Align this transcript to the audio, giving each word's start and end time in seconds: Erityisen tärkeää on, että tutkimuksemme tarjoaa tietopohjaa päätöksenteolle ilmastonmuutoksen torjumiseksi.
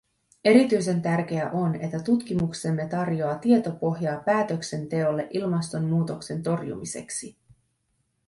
Erityisen 0.45 1.01
tärkeää 1.01 1.51
on, 1.51 1.75
että 1.75 1.99
tutkimuksemme 1.99 2.87
tarjoaa 2.87 3.35
tietopohjaa 3.37 4.23
päätöksenteolle 4.25 5.27
ilmastonmuutoksen 5.33 6.43
torjumiseksi. 6.43 7.37